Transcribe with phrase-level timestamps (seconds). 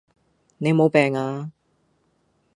[0.57, 1.51] 你無病呀?